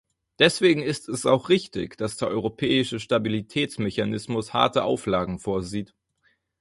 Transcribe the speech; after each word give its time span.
Deswegen 0.39 0.81
ist 0.81 1.07
es 1.09 1.27
auch 1.27 1.49
richtig, 1.49 1.95
dass 1.95 2.17
der 2.17 2.29
Europäische 2.29 2.99
Stabilitätsmechanismus 2.99 4.51
harte 4.51 4.83
Auflagen 4.83 5.37
vorsieht. 5.37 5.93